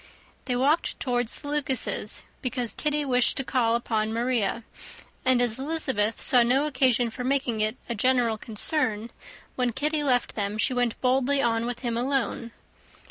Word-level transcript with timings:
They 0.45 0.55
walked 0.55 0.99
towards 0.99 1.35
the 1.39 1.47
Lucases', 1.47 2.23
because 2.41 2.73
Kitty 2.73 3.05
wished 3.05 3.37
to 3.37 3.43
call 3.43 3.75
upon 3.75 4.11
Maria; 4.11 4.63
and 5.23 5.39
as 5.39 5.59
Elizabeth 5.59 6.19
saw 6.23 6.41
no 6.41 6.65
occasion 6.65 7.11
for 7.11 7.23
making 7.23 7.61
it 7.61 7.77
a 7.87 7.93
general 7.93 8.39
concern, 8.39 9.11
when 9.55 9.73
Kitty 9.73 10.01
left 10.03 10.33
them 10.33 10.57
she 10.57 10.73
went 10.73 10.99
boldly 11.01 11.39
on 11.39 11.67
with 11.67 11.81
him 11.81 11.97
alone. 11.97 12.49